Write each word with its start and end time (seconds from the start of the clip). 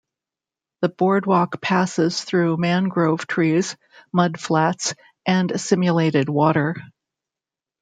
The 0.81 0.89
boardwalk 0.89 1.61
passes 1.61 2.23
through 2.23 2.57
mangrove 2.57 3.27
trees, 3.27 3.77
mudflats, 4.11 4.95
and 5.27 5.61
simulated 5.61 6.27
water. 6.27 6.75